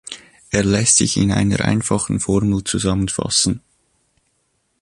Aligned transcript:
Er 0.49 0.63
lässt 0.63 0.97
sich 0.97 1.15
in 1.17 1.31
einer 1.31 1.59
einfachen 1.61 2.19
Formel 2.19 2.63
zusammenfassen. 2.63 3.61